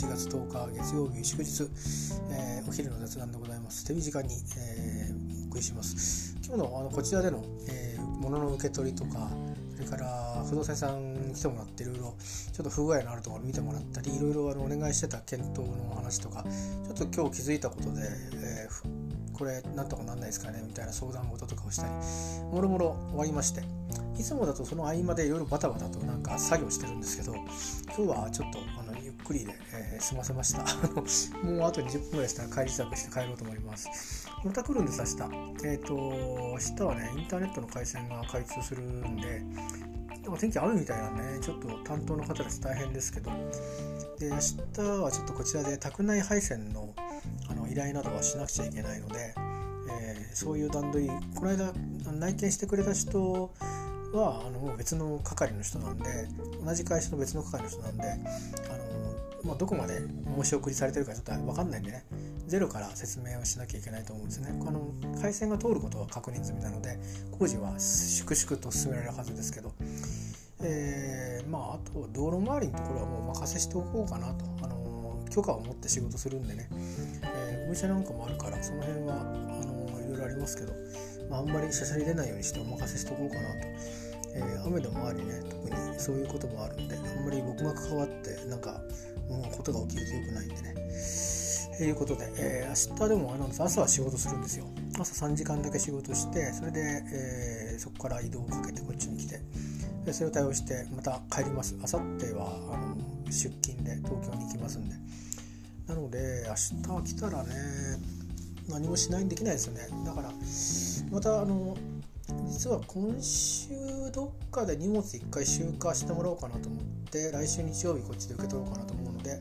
[0.00, 1.68] 1月10日月曜日祝日、
[2.30, 3.84] えー、お昼の雑談でございます。
[3.84, 6.34] 手短に、えー、お送りします。
[6.42, 9.28] 今日のあのこちらでの、えー、物の受け取りとか
[9.76, 12.14] それから不動産屋さんに来てもらっていろいろ
[12.50, 18.00] ちょっと不具合のあるところ見てもらったりいろいろあのお願いしてた検討の話とかちょっと今日気づいたことで、
[18.36, 21.92] えー、これなんとかなんないですかねみたいな相談事とかをしたり
[22.50, 23.62] もろもろ終わりまして
[24.18, 28.58] いつもだとその合間でいろいろバタバタとなんか作業してるんですけど今日はちょっと
[29.30, 30.62] あのゆっくりで、えー、済ませました。
[31.46, 34.26] もうあと20分ぐらいしたら帰り支度して帰ろうと思います。
[34.44, 39.42] また来るんです明日えっ、ー、と明日はねインターネットの回線が開通するんで
[40.22, 43.30] でも天気雨みたいなんでねちょっと担当の方たち大変ですけど。
[44.18, 46.94] で明日はちょっとこちらで宅内配線の
[47.48, 49.34] あの依頼などはしなくちゃいけないので、
[49.90, 51.72] えー、そういう段取りこの間
[52.12, 53.50] 内見してくれた人
[54.12, 56.28] はあのもう別の係の人なんで
[56.64, 58.18] 同じ会社の別の係の人なんであの、
[59.44, 60.00] まあ、どこまで
[60.42, 62.04] 申し送りされてるかちょっと分かんないんでね
[62.46, 64.48] ゼロから説明をしなきゃいけないと思うんですね。
[64.66, 66.98] あの回線が通ることは確認済みなので
[67.38, 69.72] 工事は粛々と進められるはずですけど、
[70.60, 76.68] えー、まああと道路周りのところはもうお任せしておこうかなと、あの許可を持って仕事するんでね、
[77.22, 79.24] えー、お店なんかもあるからその辺はあ
[79.64, 80.72] のいろいろありますけど、
[81.30, 83.68] まあ、あんまりしゃしゃり出ないようにしてお任せしておこうかなと。
[84.34, 88.80] えー、雨でもありね特にそういうこともあるんであんまり僕が関わってなんか
[89.28, 90.74] もうことが起きると良くないんでね。
[91.78, 94.66] ということで、えー、明日でもあれなんです朝は仕事するんですよ。
[94.98, 99.40] 朝3時間だけ仕事してそれで、えー、そこから移動をかけてこっちに来て
[100.04, 101.74] でそれを対応してまた帰ります。
[101.74, 104.96] 明後日はあの出勤で東京に行きますんで。
[105.86, 107.50] なので明日来たらね
[108.70, 109.88] 何もしないできないですよね。
[110.04, 110.30] だから
[111.10, 111.76] またあの
[112.46, 113.68] 実は今週
[114.12, 119.40] どっかで荷物1回集荷してもらおうかなと思って来週日曜日こっちで受け取ろうかなと思うので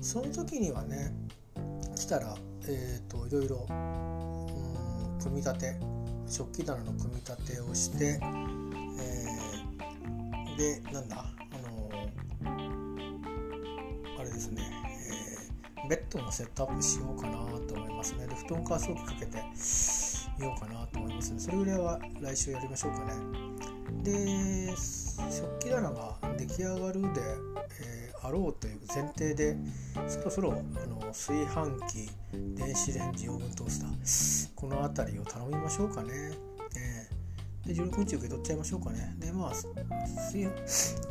[0.00, 1.12] その時にはね
[1.96, 2.36] 来たら、
[2.68, 3.66] えーと、いろいろ
[5.22, 5.76] 組み立て
[6.28, 11.34] 食器棚の組み立てをして、えー、でなんだあ
[11.68, 14.62] のー、あれですね、
[15.82, 17.47] えー、ベッドのセットアップしようかな
[17.98, 19.42] ますねで布団乾燥機かけて
[20.38, 23.12] みようかなと思いますねそれぐらいは来週やりましょうかね
[24.02, 27.20] で食器棚が出来上がるで、
[27.80, 29.56] えーあろうという前提で
[30.06, 32.10] そろそろあの炊飯器
[32.56, 36.32] 電子レンジオーブントースターこの辺りを頼みましょうかね。
[36.76, 39.14] えー、で16日受け取っちゃいましょうかね。
[39.18, 39.52] でまあ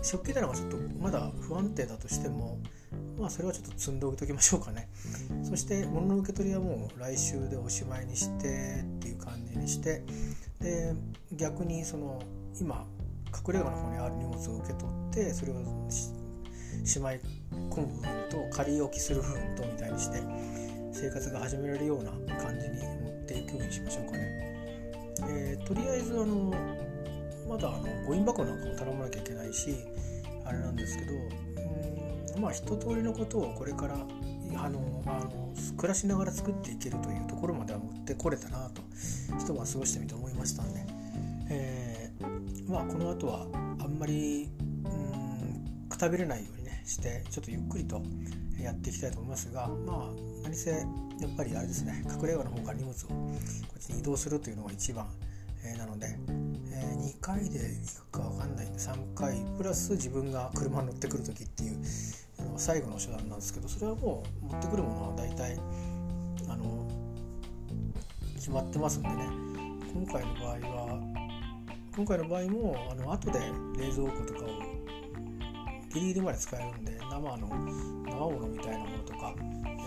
[0.04, 2.60] 食器棚がちょっとまだ不安定だとしても
[3.18, 4.88] まあそれはちょっと積んでおいておきましょうかね。
[5.44, 10.04] そして物の受け取りはもう来週でおしまいにしてっていう感じにして
[10.60, 10.94] で
[11.34, 12.22] 逆にその
[12.60, 12.86] 今
[13.34, 15.56] 隠れ家の方にある荷物を受け取ってそれを
[16.84, 17.20] しまい
[17.70, 20.22] 込む部分と仮置きする部分とみたいにして
[20.92, 24.48] 生活が始められるような感じに持っていくようにしましょうかね。
[25.30, 26.54] えー、とりあえずあの
[27.50, 29.76] まだあのゴミ箱なんかも頼まなきゃいけないし
[30.46, 31.67] あれなんですけどうん
[32.40, 38.82] まあ一通りのことをこれからあのあの暮らしながら作っていけるというところまでは持ってこれたなと
[39.40, 40.86] 一晩過ごしてみて思いましたんで、
[41.50, 43.46] えー、まあこの後は
[43.80, 44.50] あんまり
[44.86, 48.02] うんくたびれないようにねしてちょっとゆっくりと
[48.60, 49.98] やっていきたいと思いますがまあ
[50.44, 50.78] 何せや
[51.28, 53.16] っぱりあれですね隠れ家の方から荷物をこ
[53.76, 55.08] っちに移動するというのが一番、
[55.64, 56.18] えー、なので、
[56.72, 61.78] えー、2回で行くか分かんないんで3回プラス自分が車に乗ってくる時っていう
[62.58, 65.60] 最後の手段なんですけどそれはもう持ってくるものは大体
[66.50, 66.88] あの
[68.36, 69.48] 決まってますんでね。
[69.94, 71.00] 今回の場合は
[71.96, 73.40] 今回の場合もあの後で
[73.80, 74.48] 冷蔵庫とかを
[75.92, 77.48] ギリギリまで使えるんで生の
[78.06, 79.34] 生ものみたいなものとか、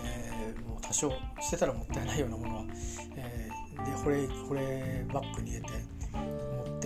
[0.05, 2.65] えー、もう多少捨てたらもったいないようなものは、
[3.15, 5.69] えー、で保冷保冷バッグに入れて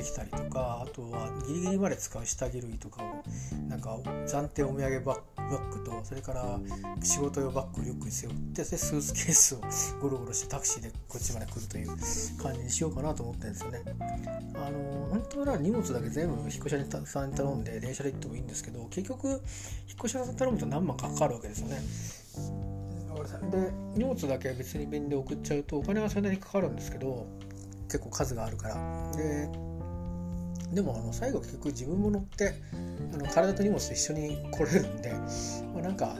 [0.04, 3.23] きたりとかあとはギリギリまで使う下着類とかを
[3.69, 3.96] なんか
[4.26, 6.58] 暫定お土産バッグとそれから
[7.02, 9.61] 仕事用バッグをリュックに背負ってでスーツケースを
[10.00, 11.88] ゴロゴロしてタクシーでこっちまで来るという
[12.43, 13.82] 感じにしようかなと思ってるんですよね。
[14.55, 19.40] あの本当な荷物だけ全部引っ越し屋さんに頼んで電車で行ってもいいんですけど結局引っ
[19.99, 21.81] 越し屋さんに頼むと何万かかかるわけですよね。
[23.50, 27.26] で荷物だけ別に便で送っちゃうとお金はそれなりにかかるんですけど
[27.84, 29.49] 結構数があるからで
[30.72, 32.55] でもあの最後結局自分も乗って
[33.12, 35.12] あの体と荷物と一緒に来れるんで、
[35.72, 36.16] まあ、なんか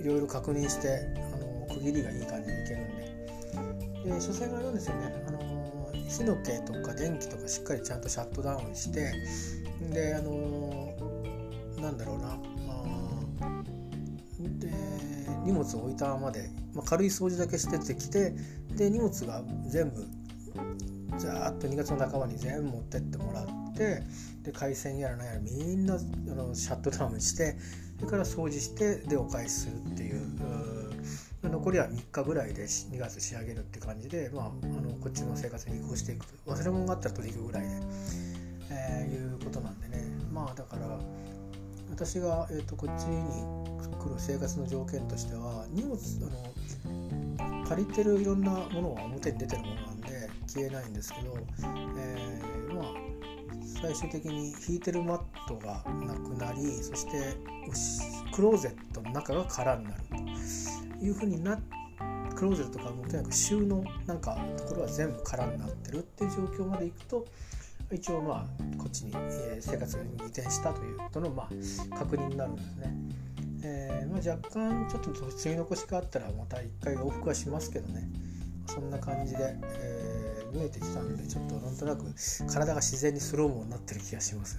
[0.00, 3.08] いろいろ確認してあの区切りがいい感じにいけるんで。
[4.04, 5.12] で所詮あれなんですよね。
[5.26, 5.38] あの
[6.08, 9.12] 火の気とか電気とかしっかりちゃんとシャットダウンして
[9.92, 10.94] であの
[11.80, 12.28] なんだろうな、
[12.66, 12.82] ま
[13.42, 13.62] あ、
[14.58, 14.72] で
[15.44, 18.34] 荷物を置いたままで、まあ、軽い掃除だけしててきて
[18.74, 20.06] で荷物が全部
[21.18, 24.02] ざーっと2月の半ばに全部持ってってもらってで
[24.52, 25.98] 回線やらなんやらみんなあ
[26.34, 27.56] のシャットダウンして
[27.98, 30.38] それから掃除してでお返しするっていう
[31.42, 37.68] 残りは3日ぐらいで2月仕上げるって感じで、まあ、あのこっちの生活に移行していくと忘れ物があったら取り行くぐらいで、
[38.70, 40.02] えー、いうことなんでね。
[40.32, 40.98] まあだから
[41.90, 43.24] 私が、えーと、こっちに
[43.98, 45.96] 来る生活の条件としては荷物
[46.86, 46.90] あ
[47.50, 51.36] の借りてるいろんなものは表に出てるものなんで消えないんですけど、
[51.98, 53.17] えー、まあ
[53.80, 57.36] 最終的に引いてるマットがなくなりそして
[58.32, 59.96] クローゼットの中が空になる
[60.98, 61.58] というふうにな
[62.34, 67.24] クローゼットとかもとにかく収納なんかところは全部空になってるっていう状況までいくと
[67.92, 72.94] 一応まあこっちに、え生活に移転したということのまあ確認になるんですね。
[73.62, 78.08] えー、まあ、若干ちょっと積み残しがあったらまた一回往復はしますけどね
[78.66, 80.17] そんな感じで、えー、
[80.52, 82.04] 見えてきたんでちょっとなんとなく
[82.52, 84.58] 体が自然にスローモーになってる気がします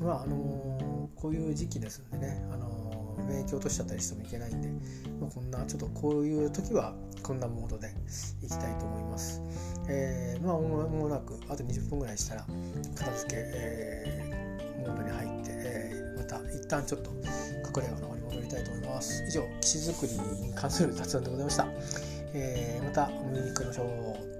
[0.00, 4.68] がまああのー、こういう時期ですんでね、あの免疫落としちゃったりしてもいけないんで、
[5.20, 7.88] まあ、こんなちょっとこういう時はこんなモードで
[8.42, 9.42] いきたいと思います。
[9.88, 12.46] えー、まあももなくあと20分ぐらいしたら
[12.94, 19.24] 片付け、えー、モードに入って、えー、また一旦ちょっと隠れ家の方に戻りたいと思います。
[19.26, 20.12] 以上、岸作り
[20.46, 21.66] に関する雑談でございました。
[22.34, 24.35] えー、またお見に来ましょう。